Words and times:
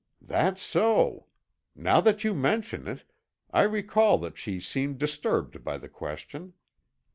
"That's 0.19 0.63
so. 0.63 1.27
Now 1.75 2.01
that 2.01 2.23
you 2.23 2.33
mention 2.33 2.87
it, 2.87 3.03
I 3.51 3.61
recall 3.61 4.17
that 4.17 4.35
she 4.35 4.59
seemed 4.59 4.97
disturbed 4.97 5.63
by 5.63 5.77
the 5.77 5.89
question. 5.89 6.53